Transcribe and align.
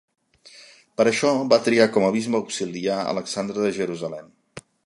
Per 1.01 1.05
això, 1.11 1.33
va 1.53 1.59
triar 1.67 1.87
com 1.97 2.07
a 2.07 2.11
bisbe 2.17 2.39
auxiliar 2.41 2.99
Alexandre 3.15 3.67
de 3.67 3.75
Jerusalem. 3.81 4.37